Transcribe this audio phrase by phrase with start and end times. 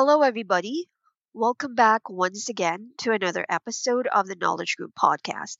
[0.00, 0.88] Hello, everybody.
[1.34, 5.56] Welcome back once again to another episode of the Knowledge Group podcast,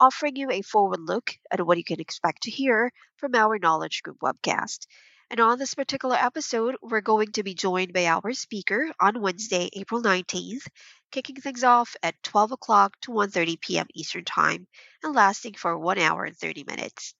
[0.00, 4.02] offering you a forward look at what you can expect to hear from our Knowledge
[4.02, 4.88] Group webcast.
[5.30, 9.70] And on this particular episode, we're going to be joined by our speaker on Wednesday,
[9.72, 10.66] April 19th,
[11.12, 13.86] kicking things off at 12 o'clock to 1.30 p.m.
[13.94, 14.66] Eastern Time
[15.04, 17.14] and lasting for 1 hour and 30 minutes.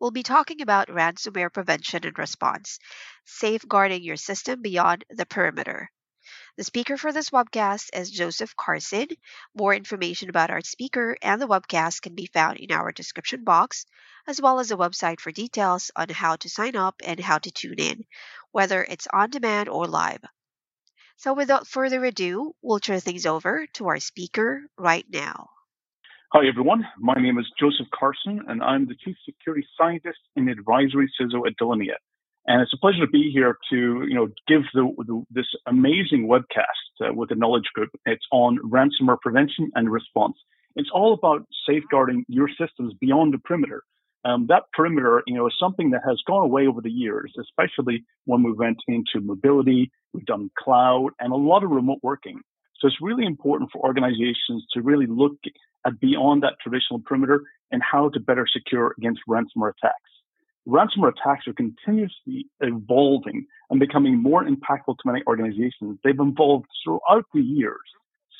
[0.00, 2.78] We'll be talking about ransomware prevention and response,
[3.26, 5.90] safeguarding your system beyond the perimeter.
[6.56, 9.08] The speaker for this webcast is Joseph Carson.
[9.54, 13.84] More information about our speaker and the webcast can be found in our description box,
[14.26, 17.50] as well as a website for details on how to sign up and how to
[17.50, 18.06] tune in,
[18.52, 20.24] whether it's on demand or live.
[21.18, 25.50] So, without further ado, we'll turn things over to our speaker right now.
[26.32, 26.86] Hi, everyone.
[26.96, 31.54] My name is Joseph Carson, and I'm the Chief Security Scientist in Advisory CISO at
[31.60, 31.96] Delinea.
[32.46, 36.28] And it's a pleasure to be here to, you know, give the, the, this amazing
[36.28, 37.90] webcast uh, with the Knowledge Group.
[38.06, 40.36] It's on ransomware prevention and response.
[40.76, 43.82] It's all about safeguarding your systems beyond the perimeter.
[44.24, 48.04] Um, that perimeter, you know, is something that has gone away over the years, especially
[48.26, 52.40] when we went into mobility, we've done cloud, and a lot of remote working.
[52.78, 55.32] So it's really important for organizations to really look
[56.00, 60.10] beyond that traditional perimeter and how to better secure against ransomware attacks.
[60.68, 65.98] Ransomware attacks are continuously evolving and becoming more impactful to many organizations.
[66.04, 67.78] They've evolved throughout the years.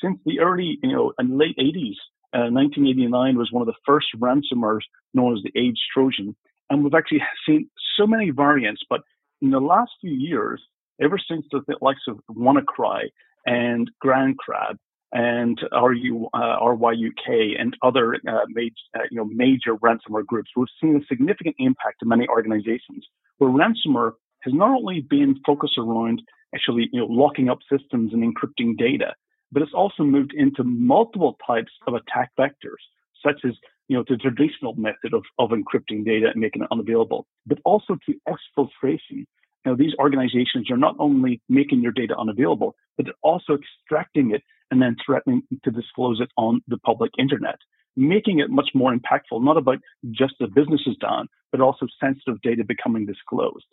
[0.01, 1.97] Since the early, you know, and late 80s,
[2.33, 4.81] uh, 1989 was one of the first ransomwares
[5.13, 6.35] known as the AIDS Trojan.
[6.69, 9.01] And we've actually seen so many variants, but
[9.41, 10.61] in the last few years,
[11.01, 13.09] ever since the likes of WannaCry
[13.45, 14.77] and GandCrab
[15.13, 20.67] and RU, uh, RYUK and other uh, major, uh, you know, major ransomware groups, we've
[20.81, 23.05] seen a significant impact to many organizations
[23.37, 26.21] where ransomware has not only been focused around
[26.55, 29.13] actually you know, locking up systems and encrypting data,
[29.51, 32.81] but it's also moved into multiple types of attack vectors,
[33.23, 33.51] such as
[33.87, 37.97] you know, the traditional method of, of encrypting data and making it unavailable, but also
[38.05, 39.25] to exfiltration,
[39.65, 44.41] now, these organizations are not only making your data unavailable, but they're also extracting it
[44.71, 47.57] and then threatening to disclose it on the public internet,
[47.95, 49.77] making it much more impactful, not about
[50.11, 53.65] just the business is down, but also sensitive data becoming disclosed.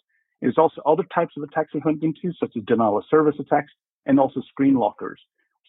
[0.43, 3.73] There's also other types of attacks we've went into, such as denial of service attacks
[4.05, 5.21] and also screen lockers.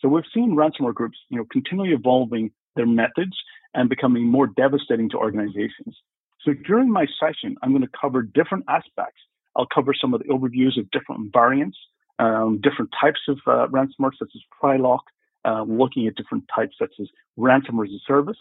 [0.02, 3.38] So we've seen ransomware groups, you know, continually evolving their methods
[3.74, 5.96] and becoming more devastating to organizations.
[6.42, 9.20] So during my session, I'm going to cover different aspects
[9.60, 11.78] I'll cover some of the overviews of different variants,
[12.18, 15.02] um, different types of uh, ransomware, such as CryLock,
[15.44, 18.38] uh, looking at different types such as ransomware as a service.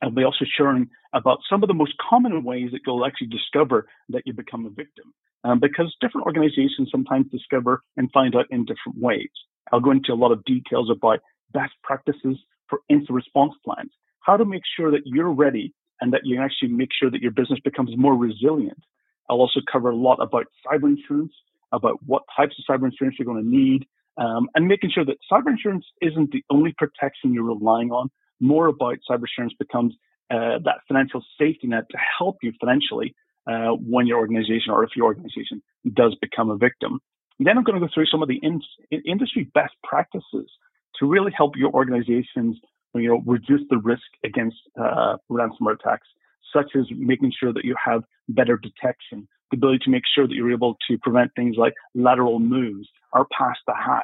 [0.00, 3.88] I'll be also sharing about some of the most common ways that you'll actually discover
[4.10, 5.12] that you become a victim.
[5.42, 9.30] Um, because different organizations sometimes discover and find out in different ways.
[9.72, 11.20] I'll go into a lot of details about
[11.52, 12.36] best practices
[12.68, 16.68] for incident response plans, how to make sure that you're ready and that you actually
[16.68, 18.78] make sure that your business becomes more resilient
[19.28, 21.32] I'll also cover a lot about cyber insurance,
[21.72, 25.16] about what types of cyber insurance you're going to need, um, and making sure that
[25.30, 28.10] cyber insurance isn't the only protection you're relying on.
[28.40, 29.94] More about cyber insurance becomes
[30.30, 33.14] uh, that financial safety net to help you financially
[33.46, 35.62] uh, when your organization or if your organization
[35.94, 37.00] does become a victim.
[37.38, 38.60] Then I'm going to go through some of the in-
[39.06, 40.50] industry best practices
[40.98, 42.56] to really help your organizations
[42.94, 46.08] you know, reduce the risk against uh, ransomware attacks
[46.52, 50.34] such as making sure that you have better detection, the ability to make sure that
[50.34, 54.02] you're able to prevent things like lateral moves or pass the hash,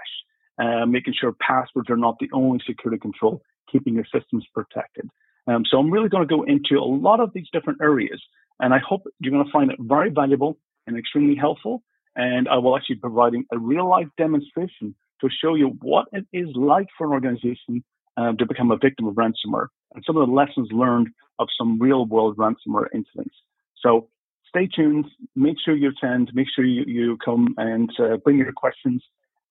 [0.59, 5.09] uh, making sure passwords are not the only security control, keeping your systems protected.
[5.47, 8.23] Um, so I'm really going to go into a lot of these different areas,
[8.61, 10.57] and I hope you're going to find it very valuable
[10.87, 11.83] and extremely helpful.
[12.17, 16.27] And I will actually be providing a real life demonstration to show you what it
[16.33, 17.85] is like for an organization
[18.17, 21.09] um, to become a victim of ransomware and some of the lessons learned
[21.39, 23.35] of some real world ransomware incidents.
[23.81, 24.09] So
[24.49, 28.53] stay tuned, make sure you attend, make sure you, you come and uh, bring your
[28.53, 29.03] questions.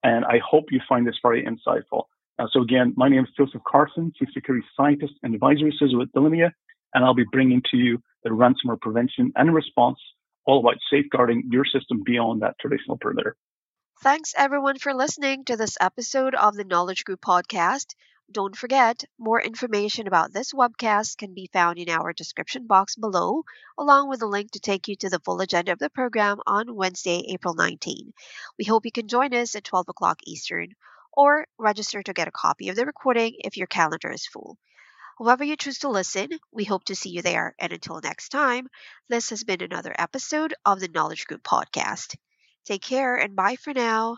[0.03, 2.03] And I hope you find this very insightful.
[2.39, 6.11] Uh, so again, my name is Joseph Carson, Chief Security Scientist and Advisory CISO at
[6.13, 6.51] Delinea,
[6.93, 9.99] and I'll be bringing to you the ransomware prevention and response,
[10.45, 13.35] all about safeguarding your system beyond that traditional perimeter.
[14.01, 17.93] Thanks everyone for listening to this episode of the Knowledge Group podcast.
[18.29, 23.43] Don't forget, more information about this webcast can be found in our description box below,
[23.77, 26.75] along with a link to take you to the full agenda of the program on
[26.75, 28.13] Wednesday, April 19.
[28.57, 30.73] We hope you can join us at 12 o'clock Eastern,
[31.13, 34.57] or register to get a copy of the recording if your calendar is full.
[35.19, 37.55] However, you choose to listen, we hope to see you there.
[37.59, 38.67] And until next time,
[39.07, 42.15] this has been another episode of the Knowledge Group podcast.
[42.65, 44.17] Take care and bye for now.